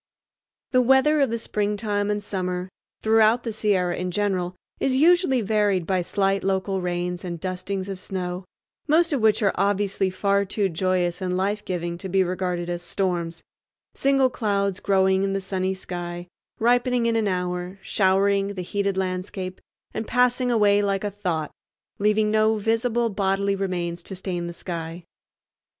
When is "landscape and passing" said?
18.97-20.49